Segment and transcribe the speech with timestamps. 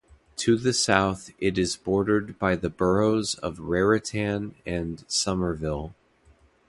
[0.37, 5.93] To the south it is bordered by the boroughs of Raritan and Somerville.